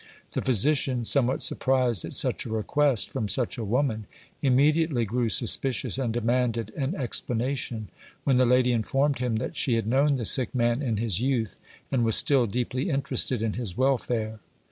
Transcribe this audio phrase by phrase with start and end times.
[0.31, 4.07] The physician, somewhat surprised at such a request from such a woman,
[4.41, 7.87] immediately grew suspicious and demanded an explanation,
[8.23, 11.59] when the lady informed him that she had known the sick man in his youth
[11.91, 14.39] and was still deeply interested in his welfare.